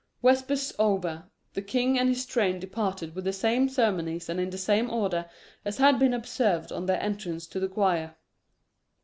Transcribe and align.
Vespers 0.23 0.73
over, 0.79 1.29
the 1.53 1.61
king 1.61 1.99
and 1.99 2.09
his 2.09 2.25
train 2.25 2.57
departed 2.59 3.13
with 3.13 3.23
the 3.23 3.31
same 3.31 3.69
ceremonies 3.69 4.29
and 4.29 4.39
in 4.39 4.49
the 4.49 4.57
same 4.57 4.89
order 4.89 5.29
as 5.63 5.77
had 5.77 5.99
been 5.99 6.15
observed 6.15 6.71
on 6.71 6.87
their 6.87 6.99
entrance 7.03 7.45
to 7.45 7.59
the 7.59 7.67
choir. 7.69 8.15